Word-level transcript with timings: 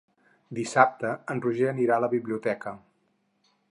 Dissabte 0.59 1.11
en 1.35 1.43
Roger 1.49 1.69
anirà 1.75 2.01
a 2.01 2.05
la 2.07 2.13
biblioteca. 2.17 2.79